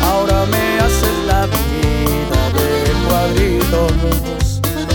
Ahora 0.00 0.44
me 0.46 0.78
haces 0.80 1.16
la 1.26 1.46
vida 1.46 2.50
de 2.58 2.68
cuadritos, 3.08 3.92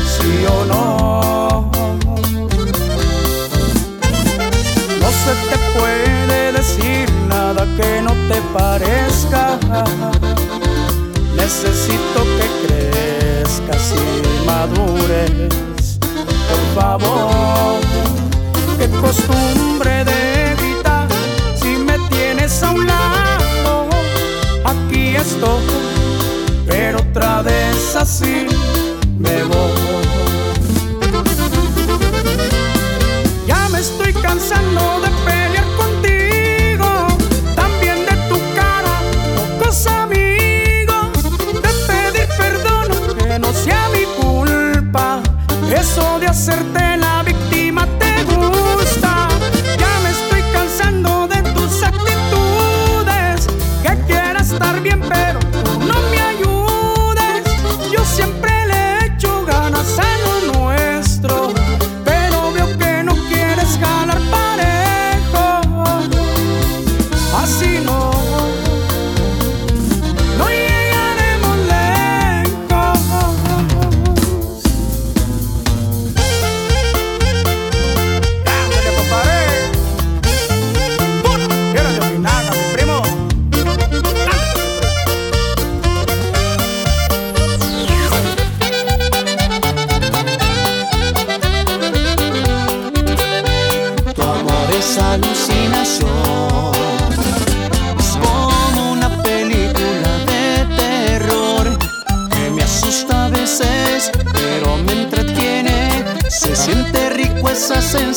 sí 0.05 0.45
o 0.45 0.65
no. 0.65 1.71
No 5.01 5.09
se 5.23 5.33
te 5.49 5.57
puede 5.79 6.51
decir 6.53 7.11
nada 7.27 7.65
que 7.77 8.01
no 8.01 8.13
te 8.27 8.41
parezca. 8.53 9.57
Necesito 11.35 12.23
que 12.37 12.47
crezcas 12.67 13.93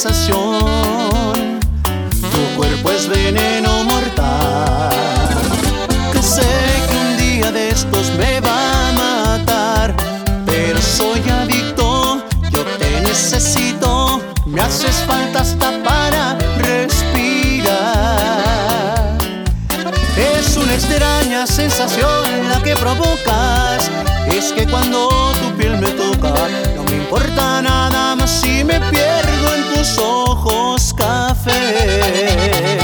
Tu 0.02 0.08
cuerpo 2.56 2.90
es 2.90 3.06
veneno 3.06 3.84
mortal. 3.84 4.90
Que 6.12 6.20
sé 6.20 6.42
que 6.88 6.96
un 6.96 7.16
día 7.16 7.52
de 7.52 7.68
estos 7.68 8.10
me 8.18 8.40
va 8.40 8.88
a 8.88 8.92
matar, 8.94 9.94
pero 10.44 10.82
soy 10.82 11.22
adicto. 11.30 12.20
Yo 12.50 12.64
te 12.80 13.00
necesito, 13.02 14.20
me 14.44 14.62
haces 14.62 14.96
falta 15.06 15.42
hasta 15.42 15.70
para 15.84 16.36
respirar. 16.58 17.68
Es 20.16 20.56
una 20.56 20.74
extraña 20.74 21.46
sensación 21.46 22.48
la 22.48 22.60
que 22.60 22.74
provocas. 22.74 23.88
Es 24.26 24.50
que 24.52 24.66
cuando 24.66 25.08
tu 25.40 25.56
piel 25.56 25.78
me 25.78 25.90
toca, 25.90 26.34
no 26.74 26.91
importa 27.12 27.60
nada 27.60 28.16
más 28.16 28.30
si 28.30 28.64
me 28.64 28.80
pierdo 28.80 29.54
en 29.54 29.74
tus 29.74 29.98
ojos 29.98 30.94
cafés. 30.94 32.82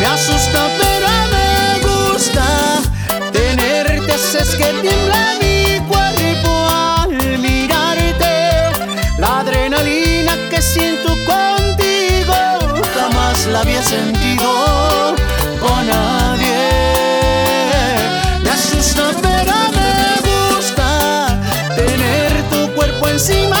Me 0.00 0.06
asusta, 0.06 0.68
pero 0.80 1.08
me 1.34 1.78
gusta 1.86 2.44
tenerte. 3.32 4.14
Es 4.14 4.56
que 4.56 4.66
tiembla 4.82 5.36
mi 5.40 5.78
cuerpo 5.86 6.50
al 6.70 7.38
mirarte. 7.38 8.34
La 9.18 9.40
adrenalina 9.40 10.36
que 10.50 10.60
siento 10.60 11.10
contigo 11.24 12.34
jamás 12.96 13.46
la 13.46 13.60
había 13.60 13.82
sentido 13.82 15.14
con 15.60 15.86
nadie. 15.86 16.66
Me 18.42 18.50
asusta, 18.50 19.12
pero 19.22 19.54
me 19.78 20.56
gusta 20.56 21.38
tener 21.76 22.42
tu 22.50 22.74
cuerpo 22.74 23.06
encima 23.06 23.51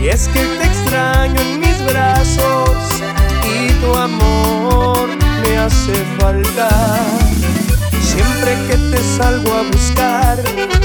Y 0.00 0.08
es 0.08 0.28
que 0.28 0.40
te 0.40 0.64
extraño 0.64 1.40
en 1.40 1.60
mis 1.60 1.84
brazos 1.86 2.68
y 3.42 3.72
tu 3.80 3.94
amor 3.94 5.08
me 5.42 5.58
hace 5.58 5.94
falta. 6.18 6.68
Siempre 8.02 8.56
que 8.68 8.76
te 8.76 9.02
salgo 9.16 9.52
a 9.52 9.62
buscar 9.62 10.83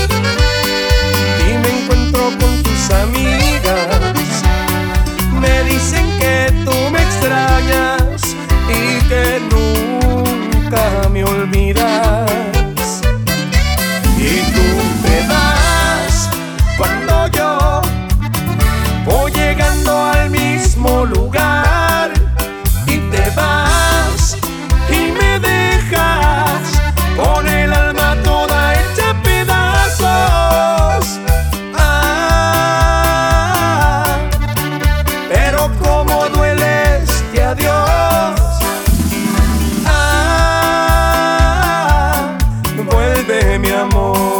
mi 43.57 43.72
amor. 43.72 44.39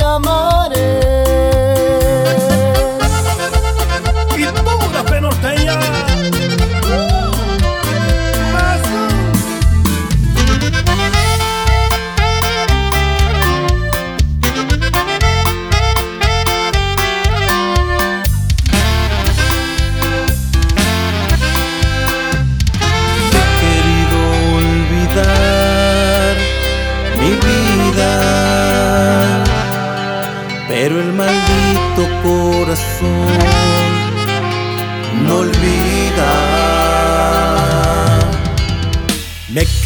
amor 0.00 0.81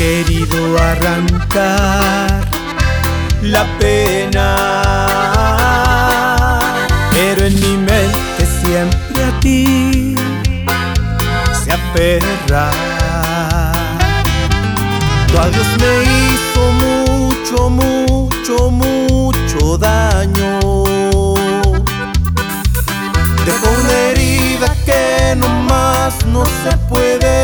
querido 0.06 0.58
arrancar 0.78 2.40
la 3.42 3.64
pena, 3.80 4.46
pero 7.10 7.46
en 7.46 7.54
mi 7.58 7.76
mente 7.76 8.42
siempre 8.62 9.24
a 9.24 9.40
ti 9.40 10.14
se 11.60 11.72
aferra. 11.72 12.70
Tu 15.26 15.38
adiós 15.44 15.70
me 15.82 15.92
hizo 16.14 16.62
mucho, 16.84 17.58
mucho, 17.68 18.70
mucho 18.70 19.76
daño. 19.76 20.60
Dejó 23.44 23.68
una 23.82 23.96
herida 24.10 24.68
que 24.84 25.34
no 25.36 25.48
más 25.48 26.14
no 26.26 26.44
se 26.62 26.76
puede 26.88 27.35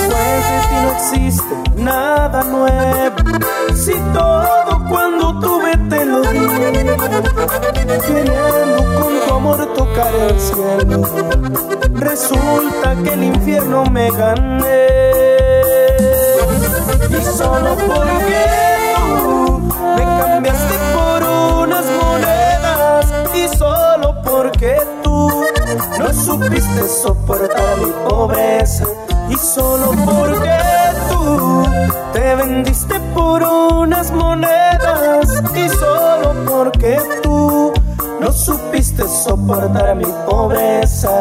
de 0.49 0.59
ti 0.67 0.75
no 0.83 0.89
existe 0.91 1.55
nada 1.77 2.43
nuevo. 2.43 3.15
Si 3.75 3.93
todo 4.13 4.85
cuando 4.89 5.39
tuve 5.39 5.71
te 5.89 6.05
lo 6.05 6.21
di. 6.21 6.39
Queriendo 8.07 8.77
con 8.95 9.13
tu 9.27 9.33
amor 9.33 9.59
tocar 9.73 10.13
el 10.15 10.39
cielo. 10.39 11.01
Resulta 11.93 12.95
que 13.03 13.13
el 13.13 13.23
infierno 13.23 13.85
me 13.85 14.09
gané. 14.11 14.86
Supiste 26.87 26.89
soportar 26.89 27.77
mi 27.79 27.91
pobreza. 28.07 28.85
Y 29.29 29.35
solo 29.35 29.91
porque 30.05 30.57
tú 31.09 31.63
te 32.13 32.35
vendiste 32.35 32.99
por 33.13 33.43
unas 33.43 34.11
monedas. 34.11 35.43
Y 35.55 35.69
solo 35.69 36.33
porque 36.45 36.97
tú 37.23 37.73
no 38.19 38.31
supiste 38.31 39.03
soportar 39.07 39.95
mi 39.95 40.05
pobreza. 40.29 41.11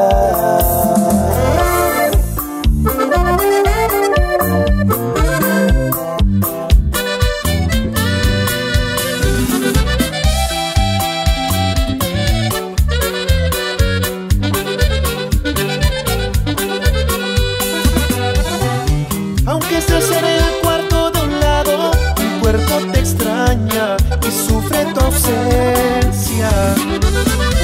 Aunque 19.68 19.78
estés 19.78 20.16
en 20.16 20.25
el 20.25 20.44
cuarto 20.62 21.11
de 21.11 21.20
un 21.23 21.40
lado, 21.40 21.90
mi 22.20 22.40
cuerpo 22.40 22.76
te 22.92 23.00
extraña 23.00 23.96
y 24.23 24.30
sufre 24.30 24.85
tu 24.94 25.00
ausencia. 25.00 26.50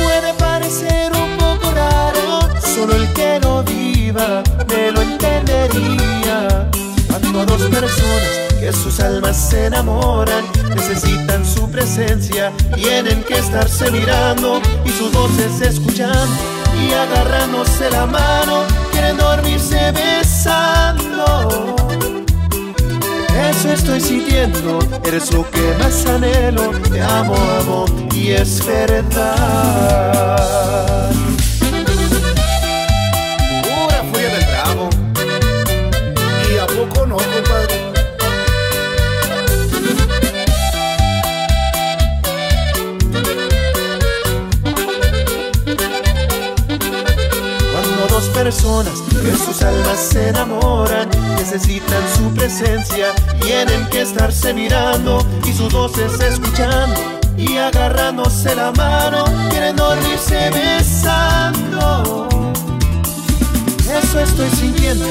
Puede 0.02 0.34
parecer 0.36 1.12
un 1.12 1.38
poco 1.38 1.70
raro, 1.70 2.40
solo 2.60 2.96
el 2.96 3.06
que 3.12 3.38
lo 3.40 3.62
viva 3.62 4.42
me 4.68 4.90
lo 4.90 5.00
entendería. 5.00 6.68
Cuando 7.06 7.46
dos 7.46 7.62
personas 7.70 8.50
que 8.58 8.72
sus 8.72 8.98
almas 8.98 9.36
se 9.36 9.66
enamoran, 9.66 10.44
necesitan 10.74 11.46
su 11.46 11.70
presencia, 11.70 12.50
tienen 12.74 13.22
que 13.22 13.34
estarse 13.34 13.92
mirando 13.92 14.60
y 14.84 14.90
sus 14.90 15.12
voces 15.12 15.60
escuchando 15.60 16.34
y 16.76 16.92
agarrándose 16.94 17.90
la 17.90 18.06
mano, 18.06 18.64
quieren 18.90 19.16
dormirse 19.16 19.92
besando. 19.92 21.76
Eso 23.34 23.72
estoy 23.72 24.00
sintiendo, 24.00 24.78
eres 25.04 25.32
lo 25.32 25.48
que 25.50 25.74
más 25.78 26.06
anhelo, 26.06 26.70
te 26.90 27.00
amo, 27.00 27.34
amo 27.60 27.86
y 28.14 28.32
es 28.32 28.64
verdad. 28.66 30.32
Mirando 54.54 55.18
y 55.44 55.52
sus 55.52 55.72
voces 55.72 56.12
escuchando 56.20 57.00
y 57.36 57.56
agarrándose 57.56 58.54
la 58.54 58.70
mano, 58.70 59.24
quieren 59.50 59.74
dormirse 59.74 60.48
besando. 60.50 62.28
Eso 63.80 64.20
estoy 64.20 64.48
sintiendo, 64.50 65.04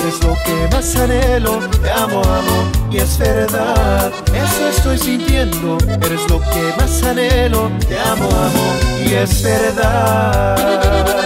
eres 0.00 0.24
lo 0.24 0.34
que 0.44 0.68
más 0.74 0.96
anhelo, 0.96 1.58
te 1.82 1.90
amo, 1.90 2.22
amo 2.22 2.70
y 2.90 2.96
es 2.96 3.18
verdad. 3.18 4.10
Eso 4.32 4.68
estoy 4.70 4.98
sintiendo, 4.98 5.76
eres 6.00 6.22
lo 6.30 6.40
que 6.40 6.74
más 6.78 7.02
anhelo, 7.02 7.70
te 7.86 7.98
amo, 7.98 8.30
amo 8.30 9.06
y 9.06 9.12
es 9.12 9.42
verdad. 9.42 11.23